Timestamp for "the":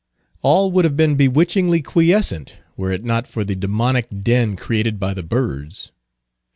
3.43-3.55, 5.13-5.21